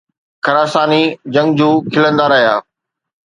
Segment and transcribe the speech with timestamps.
[0.45, 1.03] خراساني
[1.33, 2.55] جنگجو کلندا رهيا.